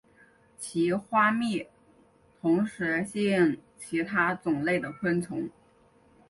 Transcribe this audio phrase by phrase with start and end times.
[0.57, 1.67] 其花蜜
[2.41, 5.47] 同时吸引其他种类的昆虫。